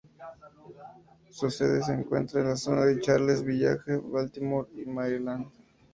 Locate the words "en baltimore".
3.93-4.67